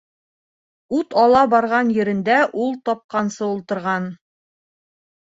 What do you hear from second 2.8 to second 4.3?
тапҡансы ултырған.